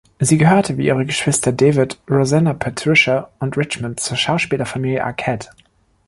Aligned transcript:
Sie 0.19 0.39
gehörte 0.39 0.79
wie 0.79 0.87
ihre 0.87 1.05
Geschwister 1.05 1.51
David, 1.51 1.99
Rosanna, 2.09 2.55
Patricia 2.55 3.29
und 3.37 3.55
Richmond 3.55 3.99
zur 3.99 4.17
Schauspielerfamilie 4.17 5.03
Arquette. 5.03 5.49